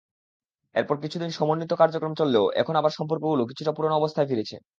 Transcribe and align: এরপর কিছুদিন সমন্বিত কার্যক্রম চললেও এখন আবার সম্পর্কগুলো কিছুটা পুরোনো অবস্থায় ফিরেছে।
এরপর 0.75 0.95
কিছুদিন 1.03 1.29
সমন্বিত 1.31 1.71
কার্যক্রম 1.77 2.13
চললেও 2.15 2.45
এখন 2.61 2.73
আবার 2.77 2.91
সম্পর্কগুলো 2.93 3.43
কিছুটা 3.49 3.71
পুরোনো 3.73 3.95
অবস্থায় 3.97 4.29
ফিরেছে। 4.29 4.55